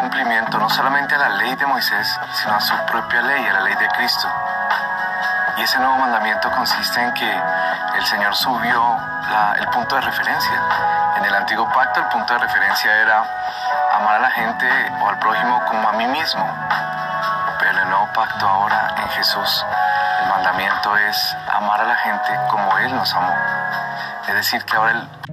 [0.00, 3.60] cumplimiento no solamente a la ley de Moisés, sino a su propia ley, a la
[3.60, 4.28] ley de Cristo.
[5.58, 7.30] Y ese nuevo mandamiento consiste en que
[7.98, 8.96] el Señor subió
[9.58, 10.62] el punto de referencia.
[11.18, 13.22] En el antiguo pacto el punto de referencia era
[13.92, 14.66] amar a la gente
[15.02, 16.48] o al prójimo como a mí mismo.
[17.58, 19.66] Pero en el nuevo pacto ahora en Jesús
[20.22, 23.34] el mandamiento es amar a la gente como Él nos amó.
[24.28, 25.29] Es decir, que ahora el